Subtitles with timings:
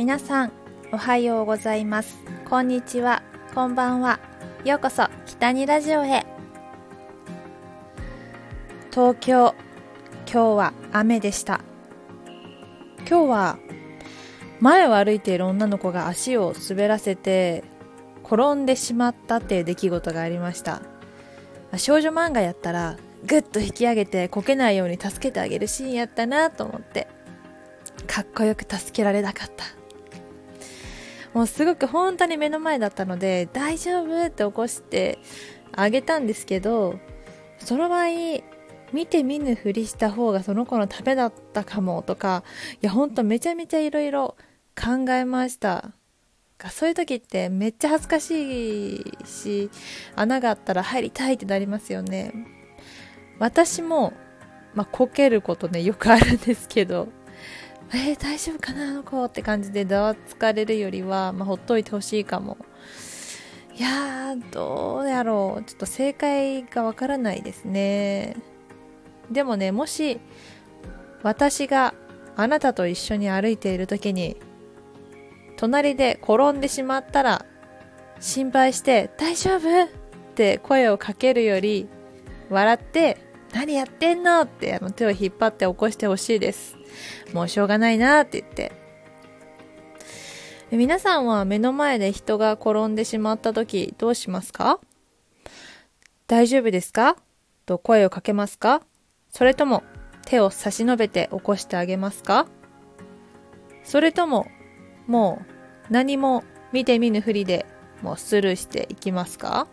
[0.00, 0.52] 皆さん
[0.92, 2.16] おはようございます。
[2.48, 3.22] こんにちは。
[3.54, 4.18] こんばんは。
[4.64, 6.24] ようこそ北にラジオへ。
[8.90, 9.54] 東京
[10.24, 11.60] 今日は雨でした。
[13.06, 13.58] 今日は
[14.58, 17.62] 前を歩いている女の子が足を滑らせて
[18.24, 20.80] 転んでしまったっていう出来事がありました。
[21.76, 22.96] 少女漫画やったら
[23.26, 27.06] ぐっと引き上げてこけないように助けてあげるシーンやったなと思って
[28.06, 29.79] かっこよく助けられなかった。
[31.34, 35.18] もうすごく本当に目の前だったので大丈夫って起こして
[35.72, 36.98] あげたんですけど
[37.58, 38.06] その場合
[38.92, 42.42] 見て見ぬふりした方がその子のためだったかもとか
[42.82, 44.36] いやほんとめちゃめちゃいろいろ
[44.76, 45.92] 考えました。
[46.70, 49.70] そういう時ってめっちゃ恥ずかしいし
[50.14, 52.34] 穴があったら入りたいってなりますよね。
[53.38, 54.12] 私も
[54.74, 57.08] まあこけることねよくあるんですけど。
[57.92, 62.56] えー、大丈夫かなあの子って感じでざわつかれるよりは、まあ、ほっといてほしいかも
[63.76, 68.36] いやーどうやろうちょっと正解がわからないですね
[69.30, 70.20] でもねもし
[71.22, 71.94] 私が
[72.36, 74.36] あなたと一緒に歩いている時に
[75.56, 77.44] 隣で転んでしまったら
[78.20, 79.88] 心配して「大丈夫?」っ
[80.34, 81.88] て声をかけるより
[82.50, 83.18] 笑って
[83.52, 86.76] 「何やってんの?」ってあの手を引っ張って起こしてほしいです
[87.32, 88.72] もうしょうがないなって言って
[90.70, 94.78] 皆さんは目の前で人が転んでしまった時どうしますか
[96.28, 97.16] 大丈夫ですか？
[97.66, 98.82] と声をかけますか
[99.30, 99.82] それとも
[100.26, 102.46] 手を差し伸べて起こしてあげますか
[103.82, 104.46] それとも
[105.08, 105.42] も
[105.90, 107.66] う何も見て見ぬふりで
[108.02, 109.66] もうスルーしていきますか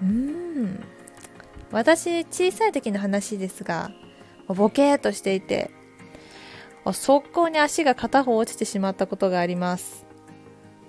[0.00, 0.84] うーん。
[1.72, 3.90] 私小さい時の話ですが
[4.46, 5.70] ボケーとしていて
[6.92, 10.04] 速攻に足が片方落ちてしまったことがあります。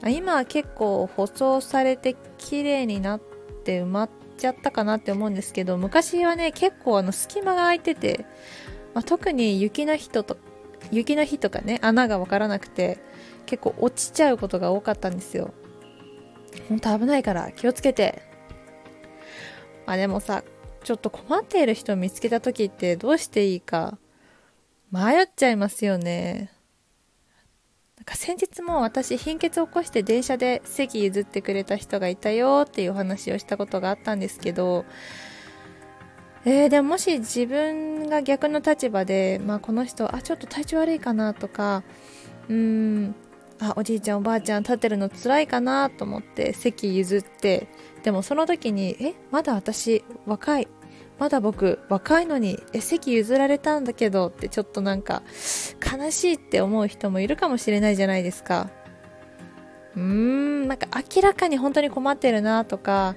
[0.05, 3.21] 今は結構舗装されて綺麗になっ
[3.63, 8.25] て埋まっちゃったかなって思うんですけど昔はね結構あの隙間が空いてて、
[8.93, 10.37] まあ、特に雪の日と
[10.91, 12.99] 雪の日とかね穴が分からなくて
[13.45, 15.53] 結構落ちちゃうことが多かったんですよ。
[16.67, 18.23] ほんと危ないから気をつけて。
[19.85, 20.43] まあでもさ
[20.83, 23.97] ちょっと困っている人を見つけた時ってどうしていいか
[24.91, 26.51] 迷っちゃいますよね。
[27.97, 34.83] なんか先日も私貧血を起こして電車で席譲ってくれた人がいたよっていうお話をしたことがあったんですけど
[36.45, 41.83] えー、でももし自分が逆の立場で、まあ、この人あちょっと体調悪いかなとか
[42.49, 43.15] うーん
[43.63, 47.67] あおじいちゃんおばあちゃん立てるの辛いかなと思って席譲って
[48.03, 50.67] でもその時にえまだ私若い
[51.19, 55.23] まだ僕若いのにえ席譲られたんだけどってちょっとなんか
[55.81, 58.69] 悲しいって思う人もいるかもしれないじゃないですか。
[59.95, 63.15] うーんなんか明らかに本当に困ってるなとか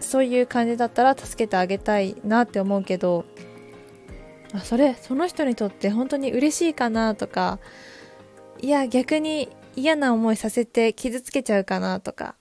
[0.00, 3.24] そういう感じだったら助けてあげたいなって思うけど
[4.52, 7.58] あそれその人にとって本当に嬉しいかなとか
[8.64, 12.34] いや逆に嫌な思いさせて傷つけちゃうかなとか。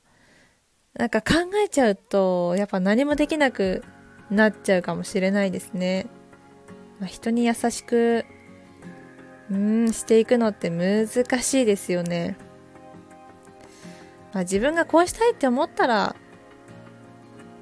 [0.93, 1.33] なんか考
[1.65, 3.83] えちゃうとやっぱ何もできなく
[4.29, 6.05] なっちゃうかもしれないですね、
[6.99, 8.25] まあ、人に優しく
[9.51, 11.07] うんしていくのって難
[11.41, 12.37] しいですよね、
[14.33, 16.15] まあ、自分がこうしたいって思ったら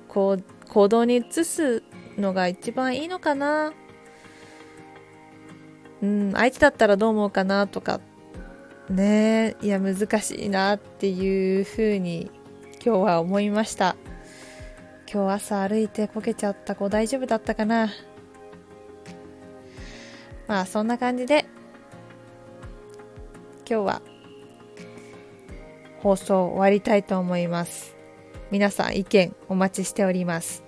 [0.09, 1.83] こう行動に移す
[2.17, 3.73] のが一番いいのかな。
[6.03, 8.01] うん相手だったらどう思うかなとか。
[8.91, 9.55] ね。
[9.61, 12.29] いや難しいなっていうふうに
[12.83, 13.95] 今日は思いました。
[15.11, 17.89] 今日朝歩いてこけちゃった子大丈夫だったかな。
[20.47, 21.45] まあそんな感じで
[23.69, 24.01] 今日は
[25.99, 27.95] 放送終わりたいと思います。
[28.51, 30.63] 皆さん意見お待ちしております。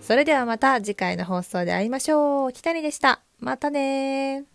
[0.00, 2.52] それではまた次回の放送で会いましょう。
[2.52, 3.22] きたりでした。
[3.40, 4.53] またね